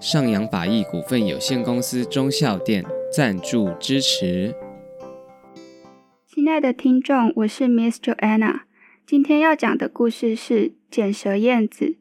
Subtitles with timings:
[0.00, 4.54] 尚洋发艺股份有限公司忠孝店赞助支持。
[6.24, 8.60] 亲爱的听众，我是 Miss Joanna。
[9.04, 11.96] 今天要讲的故事是剪舌燕子。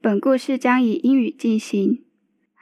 [0.00, 2.02] 本故事将以英语进行。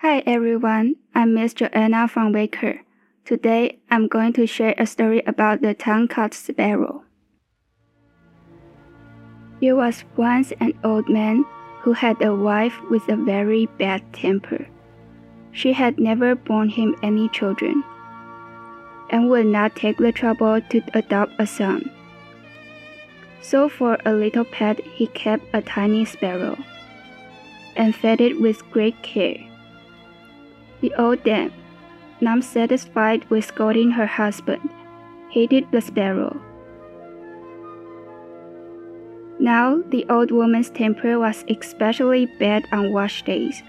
[0.03, 2.81] Hi everyone, I'm Miss Joanna from Waker.
[3.25, 7.05] Today, I'm going to share a story about the tongue-cut sparrow.
[9.61, 11.47] There was once an old man
[11.85, 14.67] who had a wife with a very bad temper.
[15.55, 17.85] She had never borne him any children,
[19.09, 21.91] and would not take the trouble to adopt a son.
[23.41, 26.59] So for a little pet he kept a tiny sparrow,
[27.77, 29.39] and fed it with great care.
[30.81, 31.53] The old dame,
[32.21, 34.69] not satisfied with scolding her husband,
[35.31, 36.35] hated the sparrow.
[39.39, 43.63] Now the old woman's temper was especially bad on wash days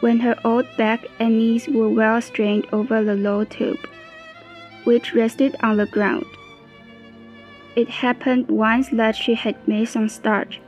[0.00, 3.88] when her old back and knees were well strained over the low tube,
[4.84, 6.26] which rested on the ground.
[7.76, 10.60] It happened once that she had made some starch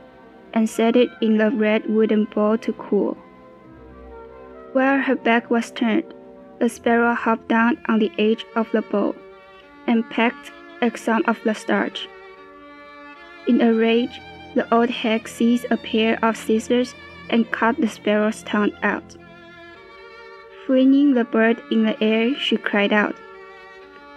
[0.53, 3.17] and set it in the red wooden bowl to cool.
[4.73, 6.13] While her back was turned,
[6.59, 9.15] the sparrow hopped down on the edge of the bowl
[9.87, 10.51] and pecked
[10.81, 12.07] at some of the starch.
[13.47, 14.21] In a rage,
[14.55, 16.93] the old hag seized a pair of scissors
[17.29, 19.15] and cut the sparrow's tongue out.
[20.65, 23.15] Flinging the bird in the air, she cried out,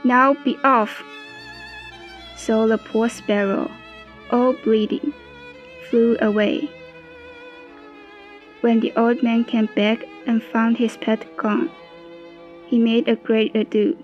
[0.05, 1.03] Now be off!
[2.37, 3.71] So the poor sparrow,
[4.31, 5.15] all bleeding,
[5.89, 6.71] flew away.
[8.61, 11.71] When the old man came back and found his pet gone,
[12.67, 13.97] he made a great ado.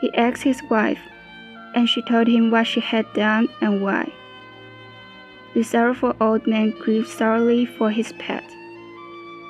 [0.00, 1.00] He asked his wife,
[1.74, 4.12] and she told him what she had done and why.
[5.54, 8.44] The sorrowful old man grieved sorely for his pet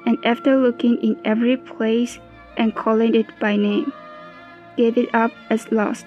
[0.07, 2.19] and after looking in every place
[2.57, 3.93] and calling it by name,
[4.77, 6.07] gave it up as lost.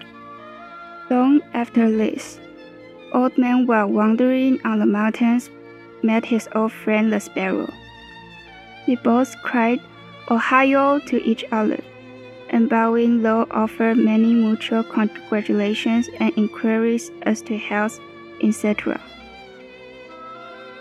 [1.09, 2.39] Long after this,
[3.13, 5.49] Old Man while wandering on the mountains
[6.01, 7.71] met his old friend the sparrow.
[8.87, 9.81] They both cried
[10.31, 11.79] Ohio to each other,
[12.49, 17.99] and bowing low offered many mutual congratulations and inquiries as to health,
[18.41, 19.01] etc.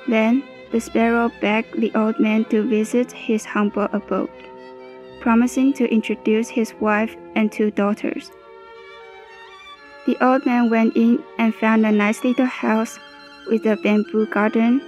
[0.08, 0.42] Then
[0.72, 4.30] the sparrow begged the old man to visit his humble abode,
[5.20, 8.32] promising to introduce his wife and two daughters.
[10.06, 12.98] The old man went in and found a nice little house
[13.50, 14.80] with a bamboo garden,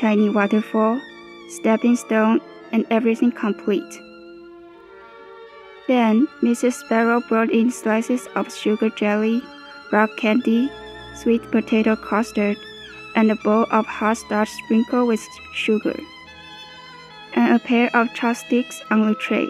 [0.00, 1.00] tiny waterfall,
[1.48, 2.40] stepping stone,
[2.72, 4.00] and everything complete.
[5.86, 6.74] Then Mrs.
[6.74, 9.42] Sparrow brought in slices of sugar jelly,
[9.92, 10.70] rock candy,
[11.14, 12.58] sweet potato custard,
[13.14, 15.98] and a bowl of hot starch sprinkled with sugar,
[17.34, 19.48] and a pair of chopsticks on the tray.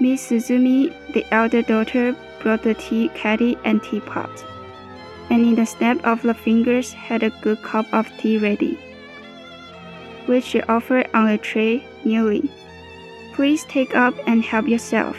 [0.00, 4.44] Miss Suzumi, the elder daughter, brought the tea caddy and teapot,
[5.30, 8.78] and in the snap of the fingers had a good cup of tea ready,
[10.26, 12.48] which she offered on a tray, kneeling.
[13.34, 15.16] Please take up and help yourself.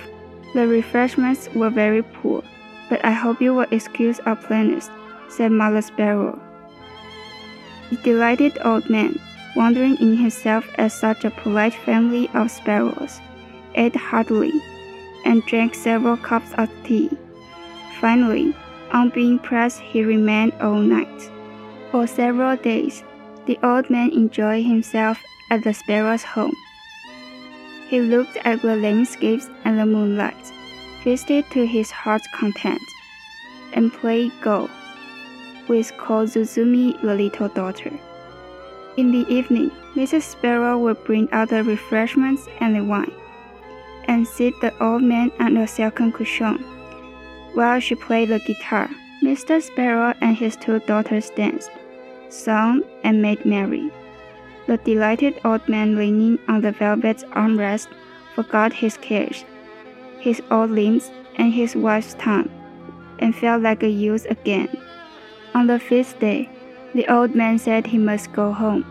[0.53, 2.44] The refreshments were very poor,
[2.90, 4.90] but I hope you will excuse our plainness,
[5.28, 6.40] said Mother Sparrow.
[7.90, 9.19] The delighted old man,
[9.56, 13.19] wondering in himself at such a polite family of sparrows,
[13.75, 14.53] ate heartily,
[15.25, 17.09] and drank several cups of tea.
[18.00, 18.56] Finally,
[18.91, 21.29] on being pressed, he remained all night.
[21.91, 23.03] For several days,
[23.45, 26.56] the old man enjoyed himself at the sparrow's home.
[27.88, 30.51] He looked at the landscapes and the moonlight,
[31.04, 32.81] feasted to his heart's content,
[33.74, 34.31] and played
[35.67, 37.91] go called Zuzumi the little daughter.
[38.97, 40.23] In the evening, Mrs.
[40.23, 43.12] Sparrow would bring out the refreshments and the wine,
[44.06, 46.63] and sit the old man on a silken cushion
[47.56, 48.89] while she played the guitar.
[49.23, 49.62] Mr.
[49.62, 51.71] Sparrow and his two daughters danced,
[52.29, 53.89] sung, and made merry.
[54.68, 57.88] The delighted old man leaning on the velvet armrest
[58.35, 59.45] forgot his cares,
[60.19, 62.50] his old limbs, and his wife's tongue,
[63.19, 64.69] and felt like a youth again.
[65.56, 66.50] On the fifth day,
[66.94, 68.84] the old man said he must go home.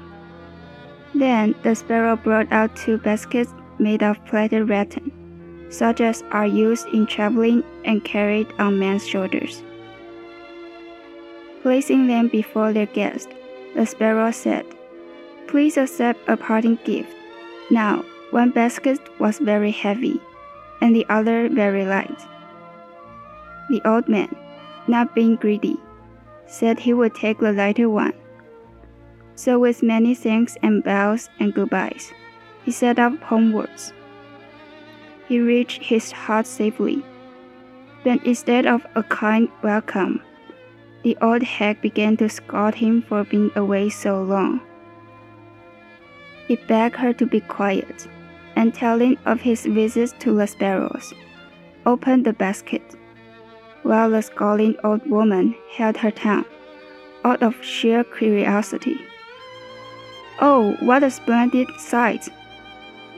[1.15, 5.13] Then the sparrow brought out two baskets made of plaited rattan,
[5.69, 9.63] such as are used in traveling and carried on men's shoulders.
[11.61, 13.29] Placing them before their guest,
[13.77, 14.65] the sparrow said,
[15.47, 17.15] Please accept a parting gift.
[17.71, 20.19] Now, one basket was very heavy,
[20.81, 22.19] and the other very light.
[23.69, 24.35] The old man,
[24.89, 25.79] not being greedy,
[26.46, 28.12] said he would take the lighter one.
[29.35, 32.12] So, with many thanks and bows and goodbyes,
[32.64, 33.93] he set off homewards.
[35.26, 37.05] He reached his hut safely.
[38.05, 40.23] But instead of a kind welcome,
[41.02, 44.61] the old hag began to scold him for being away so long.
[46.46, 48.06] He begged her to be quiet,
[48.56, 51.14] and telling of his visits to the sparrows,
[51.87, 52.82] opened the basket,
[53.85, 56.45] while the scolding old woman held her tongue,
[57.25, 58.99] out of sheer curiosity.
[60.41, 62.29] Oh, what a splendid sight!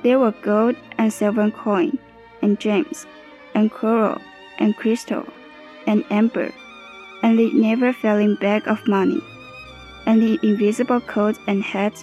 [0.02, 1.98] There were gold and silver coin,
[2.42, 3.06] and gems,
[3.54, 4.20] and coral,
[4.58, 5.24] and crystal,
[5.86, 6.52] and amber
[7.22, 9.20] and the never failing bag of money,
[10.06, 12.02] and the invisible coat and hat,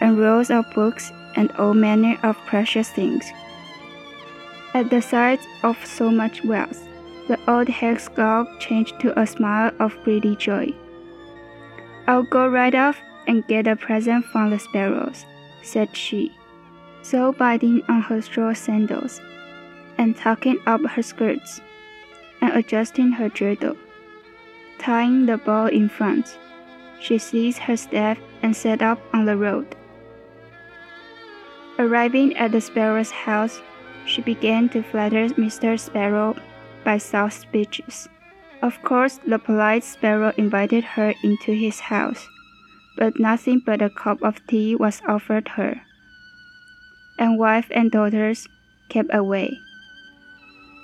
[0.00, 3.24] and rows of books and all manner of precious things.
[4.74, 6.86] At the sight of so much wealth,
[7.28, 10.74] the old hag's scowl changed to a smile of greedy joy.
[12.06, 15.24] I'll go right off and get a present from the sparrows,
[15.62, 16.34] said she,
[17.02, 19.20] so biting on her straw sandals,
[19.98, 21.60] and tucking up her skirts,
[22.40, 23.76] and adjusting her girdle
[24.80, 26.38] tying the bow in front.
[27.00, 29.76] She seized her staff and set off on the road.
[31.78, 33.60] Arriving at the sparrow's house,
[34.06, 35.78] she began to flatter Mr.
[35.78, 36.34] Sparrow
[36.84, 38.08] by soft speeches.
[38.62, 42.28] Of course, the polite sparrow invited her into his house,
[42.96, 45.80] but nothing but a cup of tea was offered her,
[47.18, 48.46] and wife and daughters
[48.88, 49.58] kept away.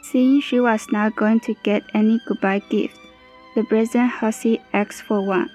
[0.03, 2.99] Seeing she was not going to get any goodbye gift,
[3.55, 5.51] the brazen hussy asked for one.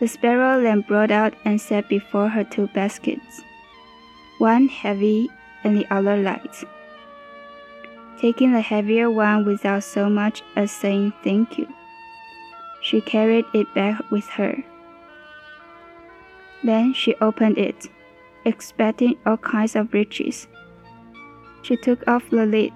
[0.00, 3.42] The sparrow then brought out and set before her two baskets,
[4.38, 5.28] one heavy
[5.62, 6.64] and the other light.
[8.20, 11.68] Taking the heavier one without so much as saying thank you,
[12.82, 14.64] she carried it back with her.
[16.64, 17.86] Then she opened it,
[18.44, 20.48] expecting all kinds of riches.
[21.62, 22.72] She took off the lid,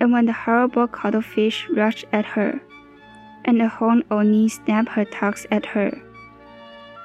[0.00, 2.62] and when the horrible cuttlefish rushed at her,
[3.44, 5.92] and a horned oni snapped her tusks at her.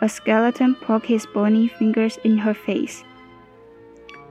[0.02, 3.04] A skeleton poked his bony fingers in her face.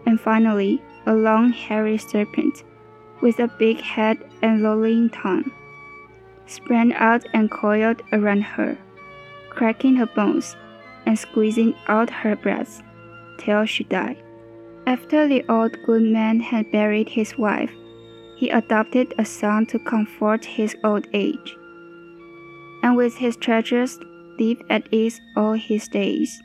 [0.07, 2.63] And finally, a long hairy serpent,
[3.27, 5.51] with a big head and lolling tongue,
[6.47, 8.79] sprang out and coiled around her,
[9.51, 10.55] cracking her bones
[11.07, 12.85] and squeezing out her breath
[13.39, 14.17] till she died.
[14.87, 17.73] After the old good man had buried his wife,
[18.37, 21.57] he adopted a son to comfort his old age
[22.85, 23.99] and with his treasures
[24.39, 26.41] lived at ease all his days.